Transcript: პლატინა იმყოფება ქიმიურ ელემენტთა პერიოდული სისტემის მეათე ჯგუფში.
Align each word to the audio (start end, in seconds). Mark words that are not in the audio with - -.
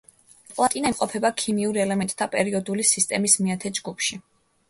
პლატინა 0.53 0.91
იმყოფება 0.93 1.31
ქიმიურ 1.41 1.77
ელემენტთა 1.83 2.27
პერიოდული 2.37 2.87
სისტემის 2.95 3.39
მეათე 3.49 3.73
ჯგუფში. 3.81 4.19